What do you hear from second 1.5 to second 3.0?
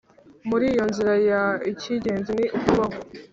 icy’ingenzi ni ukubaho